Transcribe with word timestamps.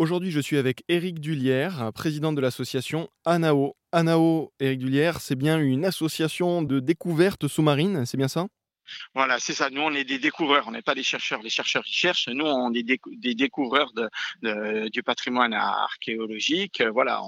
Aujourd'hui, 0.00 0.30
je 0.30 0.40
suis 0.40 0.56
avec 0.56 0.82
Éric 0.88 1.20
Dullière, 1.20 1.92
président 1.92 2.32
de 2.32 2.40
l'association 2.40 3.10
ANAO. 3.26 3.76
ANAO, 3.92 4.50
Éric 4.58 4.78
Dullière, 4.78 5.20
c'est 5.20 5.36
bien 5.36 5.58
une 5.58 5.84
association 5.84 6.62
de 6.62 6.80
découverte 6.80 7.48
sous-marine, 7.48 8.06
c'est 8.06 8.16
bien 8.16 8.26
ça? 8.26 8.46
Voilà, 9.14 9.38
c'est 9.38 9.54
ça. 9.54 9.70
Nous, 9.70 9.80
on 9.80 9.92
est 9.92 10.04
des 10.04 10.18
découvreurs, 10.18 10.64
on 10.68 10.72
n'est 10.72 10.82
pas 10.82 10.94
des 10.94 11.02
chercheurs. 11.02 11.42
Les 11.42 11.50
chercheurs, 11.50 11.82
ils 11.86 11.92
cherchent. 11.92 12.28
Nous, 12.28 12.44
on 12.44 12.72
est 12.72 12.82
des, 12.82 13.34
découvreurs 13.34 13.92
de, 13.92 14.88
du 14.88 15.02
patrimoine 15.02 15.52
archéologique. 15.54 16.82
Voilà, 16.92 17.22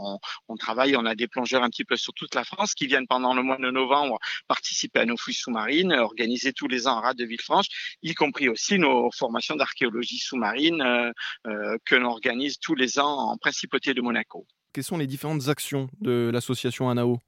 on, 0.48 0.56
travaille, 0.56 0.96
on 0.96 1.04
a 1.06 1.14
des 1.14 1.28
plongeurs 1.28 1.62
un 1.62 1.70
petit 1.70 1.84
peu 1.84 1.96
sur 1.96 2.12
toute 2.14 2.34
la 2.34 2.44
France 2.44 2.74
qui 2.74 2.86
viennent 2.86 3.06
pendant 3.06 3.34
le 3.34 3.42
mois 3.42 3.56
de 3.56 3.70
novembre 3.70 4.18
participer 4.48 5.00
à 5.00 5.04
nos 5.04 5.16
fouilles 5.16 5.34
sous-marines, 5.34 5.92
organiser 5.92 6.52
tous 6.52 6.68
les 6.68 6.86
ans 6.86 6.98
à 6.98 7.00
Rade 7.00 7.16
de 7.16 7.24
Villefranche, 7.24 7.66
y 8.02 8.14
compris 8.14 8.48
aussi 8.48 8.78
nos 8.78 9.10
formations 9.10 9.56
d'archéologie 9.56 10.18
sous-marine 10.18 10.82
euh, 10.82 11.12
euh, 11.46 11.76
que 11.84 11.94
l'on 11.94 12.10
organise 12.10 12.58
tous 12.58 12.74
les 12.74 12.98
ans 12.98 13.30
en 13.30 13.36
principauté 13.36 13.94
de 13.94 14.00
Monaco. 14.00 14.46
Quelles 14.72 14.84
sont 14.84 14.98
les 14.98 15.06
différentes 15.06 15.48
actions 15.48 15.88
de 16.00 16.30
l'association 16.32 16.88
ANAO? 16.88 17.20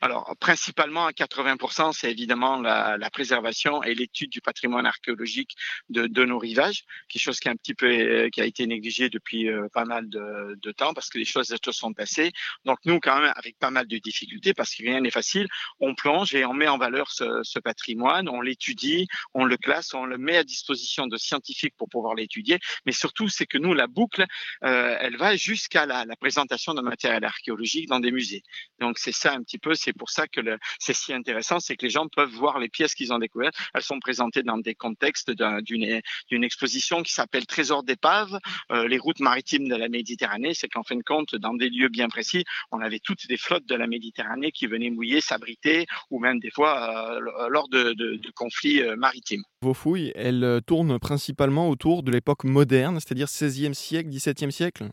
Alors, 0.00 0.34
principalement 0.40 1.06
à 1.06 1.12
80%, 1.12 1.92
c'est 1.92 2.10
évidemment 2.10 2.60
la, 2.60 3.10
préservation 3.10 3.82
et 3.82 3.94
l'étude 3.94 4.30
du 4.30 4.40
patrimoine 4.40 4.84
archéologique 4.84 5.56
de, 5.88 6.24
nos 6.24 6.38
rivages, 6.38 6.84
quelque 7.08 7.22
chose 7.22 7.38
qui, 7.38 7.48
est 7.48 7.50
un 7.50 7.56
petit 7.56 7.74
peu, 7.74 7.86
euh, 7.86 8.28
qui 8.30 8.40
a 8.40 8.44
été 8.44 8.66
négligé 8.66 9.08
depuis 9.08 9.48
euh, 9.48 9.68
pas 9.72 9.84
mal 9.84 10.08
de, 10.08 10.72
temps 10.72 10.92
parce 10.92 11.08
que 11.08 11.18
les 11.18 11.24
choses 11.24 11.46
se 11.46 11.72
sont 11.72 11.94
passées. 11.94 12.32
Donc, 12.64 12.78
nous, 12.84 13.00
quand 13.00 13.20
même, 13.20 13.32
avec 13.36 13.58
pas 13.58 13.70
mal 13.70 13.86
de 13.86 13.98
difficultés, 13.98 14.52
parce 14.52 14.74
que 14.74 14.82
rien 14.82 15.00
n'est 15.00 15.10
facile, 15.10 15.46
on 15.80 15.94
plonge 15.94 16.34
et 16.34 16.44
on 16.44 16.52
met 16.52 16.68
en 16.68 16.76
valeur 16.76 17.10
ce, 17.10 17.58
patrimoine, 17.60 18.28
on 18.28 18.40
l'étudie, 18.40 19.06
on 19.32 19.44
le 19.44 19.56
classe, 19.56 19.94
on 19.94 20.04
le 20.04 20.18
met 20.18 20.36
à 20.36 20.44
disposition 20.44 21.06
de 21.06 21.16
scientifiques 21.16 21.74
pour 21.76 21.88
pouvoir 21.88 22.14
l'étudier. 22.14 22.58
Mais 22.84 22.92
surtout, 22.92 23.28
c'est 23.28 23.46
que 23.46 23.58
nous, 23.58 23.72
la 23.72 23.86
boucle, 23.86 24.26
euh, 24.64 24.96
elle 25.00 25.16
va 25.16 25.36
jusqu'à 25.36 25.86
la, 25.86 26.04
la 26.04 26.16
présentation 26.16 26.74
de 26.74 26.82
matériel 26.82 27.24
archéologique 27.24 27.88
dans 27.88 28.00
des 28.00 28.12
musées. 28.12 28.42
Donc, 28.80 28.98
c'est 28.98 29.12
ça 29.12 29.32
un 29.32 29.42
petit 29.42 29.55
peu. 29.58 29.74
C'est 29.74 29.92
pour 29.92 30.10
ça 30.10 30.26
que 30.26 30.40
c'est 30.78 30.94
si 30.94 31.12
intéressant, 31.12 31.60
c'est 31.60 31.76
que 31.76 31.84
les 31.84 31.90
gens 31.90 32.08
peuvent 32.08 32.30
voir 32.30 32.58
les 32.58 32.68
pièces 32.68 32.94
qu'ils 32.94 33.12
ont 33.12 33.18
découvertes. 33.18 33.54
Elles 33.74 33.82
sont 33.82 33.98
présentées 33.98 34.42
dans 34.42 34.58
des 34.58 34.74
contextes 34.74 35.30
d'une 35.30 36.44
exposition 36.44 37.02
qui 37.02 37.12
s'appelle 37.12 37.46
Trésor 37.46 37.82
d'épave, 37.82 38.38
euh, 38.70 38.88
les 38.88 38.98
routes 38.98 39.20
maritimes 39.20 39.68
de 39.68 39.76
la 39.76 39.88
Méditerranée. 39.88 40.54
C'est 40.54 40.68
qu'en 40.68 40.82
fin 40.82 40.96
de 40.96 41.02
compte, 41.02 41.34
dans 41.34 41.54
des 41.54 41.68
lieux 41.68 41.88
bien 41.88 42.08
précis, 42.08 42.44
on 42.70 42.80
avait 42.80 43.00
toutes 43.00 43.26
des 43.28 43.36
flottes 43.36 43.66
de 43.66 43.74
la 43.74 43.86
Méditerranée 43.86 44.52
qui 44.52 44.66
venaient 44.66 44.90
mouiller, 44.90 45.20
s'abriter, 45.20 45.86
ou 46.10 46.18
même 46.18 46.40
des 46.40 46.50
fois 46.50 47.16
euh, 47.16 47.48
lors 47.48 47.68
de 47.68 48.30
conflits 48.34 48.82
euh, 48.82 48.96
maritimes. 48.96 49.42
Vos 49.62 49.74
fouilles, 49.74 50.12
elles 50.14 50.60
tournent 50.66 50.98
principalement 50.98 51.68
autour 51.68 52.02
de 52.02 52.10
l'époque 52.10 52.44
moderne, 52.44 53.00
c'est-à-dire 53.00 53.26
16e 53.26 53.74
siècle, 53.74 54.10
17e 54.10 54.50
siècle? 54.50 54.90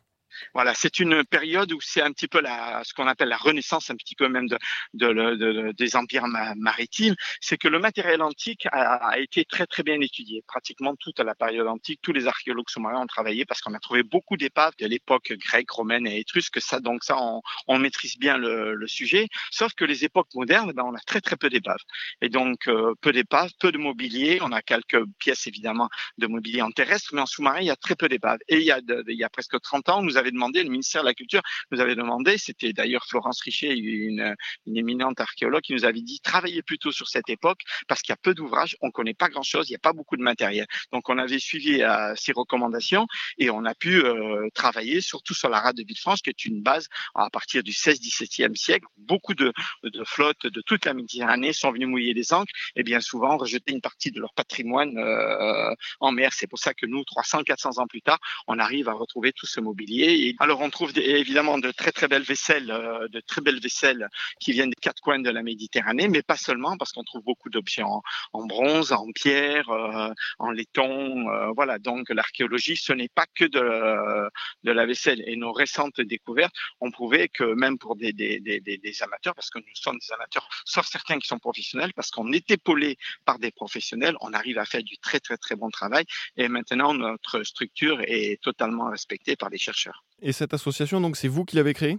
Voilà, 0.53 0.73
c'est 0.73 0.99
une 0.99 1.23
période 1.23 1.71
où 1.71 1.81
c'est 1.81 2.01
un 2.01 2.11
petit 2.11 2.27
peu 2.27 2.41
la, 2.41 2.83
ce 2.83 2.93
qu'on 2.93 3.07
appelle 3.07 3.29
la 3.29 3.37
renaissance, 3.37 3.89
un 3.89 3.95
petit 3.95 4.15
peu 4.15 4.27
même 4.27 4.47
de, 4.47 4.57
de, 4.93 5.13
de, 5.13 5.71
des 5.71 5.95
empires 5.95 6.27
maritimes. 6.27 7.15
C'est 7.41 7.57
que 7.57 7.67
le 7.67 7.79
matériel 7.79 8.21
antique 8.21 8.67
a, 8.71 8.95
a, 8.95 9.19
été 9.19 9.45
très 9.45 9.65
très 9.65 9.83
bien 9.83 9.99
étudié. 10.01 10.43
Pratiquement 10.47 10.95
toute 10.95 11.19
la 11.19 11.35
période 11.35 11.67
antique, 11.67 11.99
tous 12.01 12.13
les 12.13 12.27
archéologues 12.27 12.69
sous-marins 12.69 13.01
ont 13.01 13.07
travaillé 13.07 13.45
parce 13.45 13.61
qu'on 13.61 13.73
a 13.73 13.79
trouvé 13.79 14.03
beaucoup 14.03 14.37
d'épaves 14.37 14.73
de 14.79 14.87
l'époque 14.87 15.33
grecque, 15.33 15.71
romaine 15.71 16.07
et 16.07 16.19
étrusque. 16.19 16.61
Ça, 16.61 16.79
donc 16.79 17.03
ça, 17.03 17.17
on, 17.17 17.41
on 17.67 17.79
maîtrise 17.79 18.17
bien 18.17 18.37
le, 18.37 18.75
le, 18.75 18.87
sujet. 18.87 19.27
Sauf 19.51 19.73
que 19.73 19.85
les 19.85 20.05
époques 20.05 20.33
modernes, 20.35 20.71
ben, 20.73 20.83
on 20.85 20.95
a 20.95 20.99
très 20.99 21.21
très 21.21 21.35
peu 21.35 21.49
d'épaves. 21.49 21.79
Et 22.21 22.29
donc 22.29 22.67
euh, 22.67 22.93
peu 23.01 23.11
d'épaves, 23.11 23.51
peu 23.59 23.71
de 23.71 23.77
mobilier. 23.77 24.39
On 24.41 24.51
a 24.51 24.61
quelques 24.61 25.03
pièces 25.19 25.47
évidemment 25.47 25.89
de 26.17 26.27
mobilier 26.27 26.61
en 26.61 26.71
terrestre, 26.71 27.11
mais 27.13 27.21
en 27.21 27.25
sous-marin, 27.25 27.59
il 27.61 27.67
y 27.67 27.71
a 27.71 27.75
très 27.75 27.95
peu 27.95 28.09
d'épaves. 28.09 28.39
Et 28.47 28.57
il 28.57 28.63
y 28.63 28.71
a, 28.71 28.79
il 29.07 29.17
y 29.17 29.23
a 29.23 29.29
presque 29.29 29.59
30 29.59 29.89
ans, 29.89 30.01
nous 30.01 30.17
avait 30.23 30.31
demandé, 30.31 30.63
le 30.63 30.69
ministère 30.69 31.01
de 31.01 31.07
la 31.07 31.13
Culture 31.13 31.41
nous 31.71 31.79
avait 31.79 31.95
demandé, 31.95 32.37
c'était 32.37 32.73
d'ailleurs 32.73 33.05
Florence 33.05 33.41
Richer, 33.41 33.75
une, 33.75 34.35
une, 34.65 34.77
éminente 34.77 35.19
archéologue, 35.19 35.61
qui 35.61 35.73
nous 35.73 35.85
avait 35.85 36.01
dit 36.01 36.19
travaillez 36.21 36.61
plutôt 36.61 36.91
sur 36.91 37.07
cette 37.07 37.29
époque 37.29 37.61
parce 37.87 38.01
qu'il 38.01 38.11
y 38.11 38.13
a 38.13 38.17
peu 38.21 38.33
d'ouvrages, 38.33 38.75
on 38.81 38.91
connaît 38.91 39.13
pas 39.13 39.29
grand-chose, 39.29 39.69
il 39.69 39.73
n'y 39.73 39.77
a 39.77 39.79
pas 39.79 39.93
beaucoup 39.93 40.17
de 40.17 40.23
matériel. 40.23 40.65
Donc 40.91 41.09
on 41.09 41.17
avait 41.17 41.39
suivi 41.39 41.81
euh, 41.81 42.13
recommandations 42.35 43.07
et 43.37 43.49
on 43.49 43.65
a 43.65 43.75
pu 43.75 44.03
euh, 44.03 44.47
travailler 44.53 45.01
surtout 45.01 45.33
sur 45.33 45.49
la 45.49 45.59
rade 45.59 45.75
de 45.75 45.83
Villefranche, 45.83 46.21
qui 46.21 46.29
est 46.29 46.45
une 46.45 46.61
base 46.61 46.87
à 47.15 47.29
partir 47.29 47.63
du 47.63 47.71
16-17e 47.71 48.55
siècle. 48.55 48.85
Beaucoup 48.97 49.33
de, 49.33 49.51
de, 49.83 50.03
flottes 50.03 50.45
de 50.45 50.61
toute 50.61 50.85
la 50.85 50.93
Méditerranée 50.93 51.53
sont 51.53 51.71
venues 51.71 51.85
mouiller 51.85 52.13
les 52.13 52.33
ancres 52.33 52.51
et 52.75 52.83
bien 52.83 52.99
souvent 52.99 53.37
rejeter 53.37 53.73
une 53.73 53.81
partie 53.81 54.11
de 54.11 54.19
leur 54.19 54.33
patrimoine 54.33 54.97
euh, 54.97 55.73
en 55.99 56.11
mer. 56.11 56.31
C'est 56.33 56.47
pour 56.47 56.59
ça 56.59 56.73
que 56.73 56.85
nous, 56.85 57.01
300-400 57.01 57.79
ans 57.79 57.87
plus 57.87 58.01
tard, 58.01 58.19
on 58.47 58.59
arrive 58.59 58.89
à 58.89 58.93
retrouver 58.93 59.33
tout 59.33 59.45
ce 59.45 59.59
mobilier 59.59 60.12
alors 60.39 60.61
on 60.61 60.69
trouve 60.69 60.91
évidemment 60.97 61.57
de 61.57 61.71
très 61.71 61.91
très 61.91 62.07
belles 62.07 62.23
vaisselles, 62.23 62.71
euh, 62.71 63.07
de 63.09 63.19
très 63.19 63.41
belles 63.41 63.59
vaisselles 63.59 64.07
qui 64.39 64.51
viennent 64.51 64.69
des 64.69 64.81
quatre 64.81 65.01
coins 65.01 65.19
de 65.19 65.29
la 65.29 65.43
Méditerranée, 65.43 66.07
mais 66.07 66.21
pas 66.21 66.37
seulement 66.37 66.77
parce 66.77 66.91
qu'on 66.91 67.03
trouve 67.03 67.23
beaucoup 67.23 67.49
d'objets 67.49 67.83
en, 67.83 68.01
bronze, 68.45 68.91
en 68.91 69.11
pierre, 69.11 69.69
euh, 69.69 70.11
en 70.39 70.51
laiton. 70.51 71.29
Euh, 71.29 71.51
voilà, 71.55 71.79
donc 71.79 72.09
l'archéologie, 72.09 72.75
ce 72.75 72.93
n'est 72.93 73.09
pas 73.09 73.25
que 73.35 73.45
de, 73.45 74.29
de 74.63 74.71
la 74.71 74.85
vaisselle. 74.85 75.23
Et 75.27 75.35
nos 75.35 75.53
récentes 75.53 76.01
découvertes 76.01 76.55
ont 76.81 76.91
prouvé 76.91 77.29
que 77.29 77.43
même 77.43 77.77
pour 77.77 77.95
des, 77.95 78.13
des, 78.13 78.39
des, 78.39 78.59
des 78.59 79.03
amateurs, 79.03 79.35
parce 79.35 79.49
que 79.49 79.59
nous 79.59 79.75
sommes 79.75 79.97
des 79.97 80.13
amateurs, 80.13 80.47
sauf 80.65 80.85
certains 80.87 81.19
qui 81.19 81.27
sont 81.27 81.39
professionnels, 81.39 81.93
parce 81.95 82.11
qu'on 82.11 82.31
est 82.31 82.49
épaulé 82.51 82.97
par 83.25 83.39
des 83.39 83.51
professionnels, 83.51 84.15
on 84.21 84.33
arrive 84.33 84.57
à 84.57 84.65
faire 84.65 84.83
du 84.83 84.97
très 84.97 85.19
très 85.19 85.37
très 85.37 85.55
bon 85.55 85.69
travail. 85.69 86.05
Et 86.37 86.47
maintenant, 86.47 86.93
notre 86.93 87.43
structure 87.43 88.01
est 88.01 88.41
totalement 88.41 88.89
respectée 88.89 89.35
par 89.35 89.49
les 89.49 89.57
chercheurs. 89.57 90.02
Et 90.21 90.31
cette 90.31 90.53
association, 90.53 91.01
donc, 91.01 91.17
c'est 91.17 91.27
vous 91.27 91.45
qui 91.45 91.55
l'avez 91.55 91.73
créée? 91.73 91.97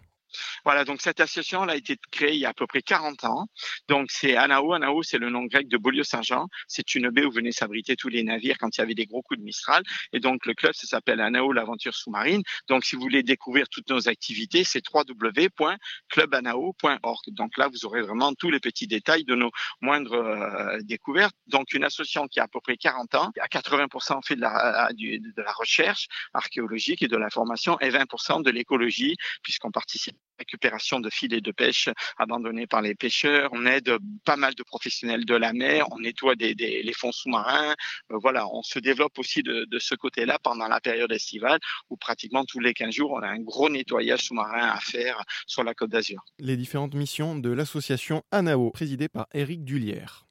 Voilà, 0.65 0.85
donc 0.85 1.01
cette 1.01 1.21
association 1.21 1.65
elle 1.65 1.71
a 1.71 1.77
été 1.77 1.97
créée 2.11 2.35
il 2.35 2.41
y 2.41 2.47
a 2.47 2.51
à 2.51 2.55
peu 2.55 2.67
près 2.67 2.83
40 2.83 3.25
ans. 3.25 3.47
Donc 3.89 4.11
c'est 4.11 4.37
Anao. 4.37 4.73
Anao, 4.73 5.03
c'est 5.03 5.19
le 5.19 5.31
nom 5.31 5.45
grec 5.45 5.69
de 5.69 5.77
Beaulieu-Saint-Jean. 5.77 6.49
C'est 6.69 6.95
une 6.95 7.11
baie 7.11 7.25
où 7.25 7.31
venaient 7.31 7.53
s'abriter 7.53 7.97
tous 7.97 8.09
les 8.09 8.23
navires 8.23 8.57
quand 8.59 8.77
il 8.77 8.81
y 8.81 8.83
avait 8.83 8.95
des 8.95 9.07
gros 9.07 9.23
coups 9.23 9.39
de 9.39 9.45
Mistral. 9.45 9.83
Et 10.13 10.21
donc 10.21 10.47
le 10.47 10.55
club, 10.55 10.73
ça 10.75 10.87
s'appelle 10.87 11.21
Anao, 11.21 11.53
l'aventure 11.53 11.95
sous-marine. 11.95 12.43
Donc 12.69 12.85
si 12.85 12.97
vous 12.97 13.03
voulez 13.03 13.23
découvrir 13.23 13.69
toutes 13.69 13.89
nos 13.91 14.09
activités, 14.09 14.65
c'est 14.65 14.83
www.clubanao.org. 14.93 17.25
Donc 17.29 17.57
là, 17.59 17.69
vous 17.69 17.85
aurez 17.85 18.03
vraiment 18.03 18.33
tous 18.35 18.51
les 18.51 18.61
petits 18.61 18.87
détails 18.87 19.25
de 19.25 19.35
nos 19.35 19.51
moindres 19.81 20.15
euh, 20.15 20.79
découvertes. 20.83 21.35
Donc 21.47 21.73
une 21.73 21.85
association 21.85 22.29
qui 22.29 22.41
a 22.41 22.45
à 22.45 22.49
peu 22.49 22.61
près 22.61 22.77
40 22.77 23.15
ans, 23.15 23.31
à 23.41 23.49
80% 23.49 24.27
fait 24.27 24.37
de 24.37 24.41
la, 24.41 24.91
de 24.93 25.43
la 25.43 25.53
recherche 25.53 26.09
archéologique 26.33 27.03
et 27.03 27.09
de 27.09 27.17
la 27.17 27.31
formation 27.31 27.79
et 27.81 27.91
20% 27.91 28.43
de 28.43 28.51
l'écologie 28.51 29.17
puisqu'on 29.43 29.71
participe 29.71 30.17
récupération 30.39 31.01
de 31.01 31.11
filets 31.11 31.41
de 31.41 31.53
pêche 31.53 31.89
abandonnés 32.19 32.67
par 32.67 32.83
les 32.83 32.95
pêcheurs. 32.95 33.51
On 33.53 33.67
aide 33.67 33.97
pas 34.25 34.37
mal 34.37 34.55
de 34.55 34.63
professionnels 34.63 35.25
de 35.25 35.35
la 35.35 35.53
mer. 35.53 35.87
On 35.93 36.01
nettoie 36.01 36.35
des, 36.35 36.55
les 36.55 36.93
fonds 36.93 37.13
sous-marins. 37.13 37.75
Euh, 38.13 38.19
voilà, 38.21 38.47
on 38.49 38.63
se 38.63 38.79
développe 38.79 39.19
aussi 39.19 39.43
de, 39.43 39.65
de 39.65 39.79
ce 39.79 39.95
côté-là 39.95 40.39
pendant 40.43 40.69
la 40.69 40.81
période 40.81 41.13
estivale 41.13 41.59
où 41.91 41.97
pratiquement 41.97 42.45
tous 42.45 42.61
les 42.61 42.75
15 42.75 42.95
jours, 42.95 43.13
on 43.13 43.23
a 43.23 43.29
un 43.29 43.41
gros 43.41 43.69
nettoyage 43.69 44.21
sous-marin 44.21 44.69
à 44.69 44.81
faire 44.81 45.23
sur 45.47 45.65
la 45.65 45.75
Côte 45.75 45.91
d'Azur. 45.91 46.25
Les 46.39 46.57
différentes 46.57 46.95
missions 46.95 47.37
de 47.37 47.51
l'association 47.51 48.23
ANAO, 48.31 48.71
présidée 48.71 49.09
par 49.09 49.27
Éric 49.35 49.65
Dullière. 49.65 50.23